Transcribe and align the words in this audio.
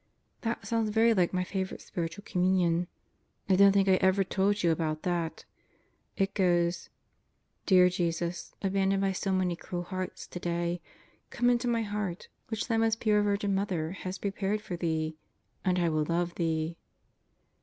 That 0.41 0.65
sounds 0.65 0.89
very 0.89 1.13
like 1.13 1.31
my 1.31 1.43
favorite 1.43 1.79
Spiritual 1.79 2.23
Communion. 2.25 2.87
I 3.47 3.55
don't 3.55 3.71
think 3.71 3.87
I 3.87 3.97
ever 3.97 4.23
told 4.23 4.63
you 4.63 4.71
about 4.71 5.03
that. 5.03 5.45
It 6.17 6.33
goes: 6.33 6.89
"Dear 7.67 7.87
Jesus, 7.87 8.55
abandoned 8.63 9.03
by 9.03 9.11
so 9.11 9.31
many 9.31 9.55
cruel 9.55 9.83
hearts 9.83 10.25
today, 10.25 10.81
come 11.29 11.51
into 11.51 11.67
my 11.67 11.83
heart, 11.83 12.29
which 12.47 12.67
Thy 12.67 12.77
Most 12.77 12.99
Pure 12.99 13.21
Virgin 13.21 13.53
Mother 13.53 13.91
has 13.91 14.17
prepared 14.17 14.59
for 14.59 14.75
Thee, 14.75 15.17
and 15.63 15.77
I 15.77 15.87
will 15.87 16.05
love 16.05 16.33
Thee." 16.33 16.77